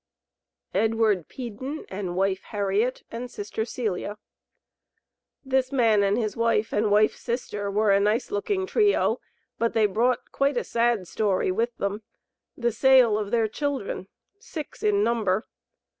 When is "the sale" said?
12.57-13.15